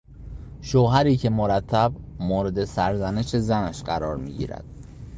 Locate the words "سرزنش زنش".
2.65-3.83